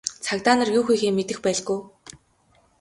[0.25, 1.79] Цагдаа нар юу хийхээ мэдэх байлгүй.